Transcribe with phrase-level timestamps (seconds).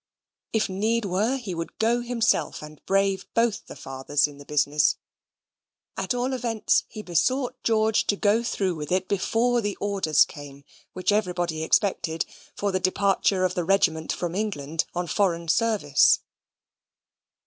[0.51, 4.95] If need were he would go himself and brave both the fathers in the business.
[5.95, 10.63] At all events, he besought George to go through with it before the orders came,
[10.93, 12.25] which everybody expected,
[12.55, 16.21] for the departure of the regiment from England on foreign service.